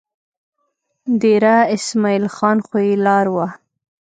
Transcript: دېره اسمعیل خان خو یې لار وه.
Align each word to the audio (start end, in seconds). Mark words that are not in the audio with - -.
دېره 1.21 1.55
اسمعیل 1.75 2.25
خان 2.35 2.57
خو 2.65 2.75
یې 2.85 2.93
لار 3.05 3.25
وه. 3.35 3.47